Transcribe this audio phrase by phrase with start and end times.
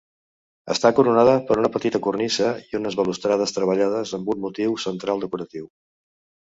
[0.75, 5.75] Està coronada per una petita cornisa i unes balustrades treballades amb un motiu central decoratiu.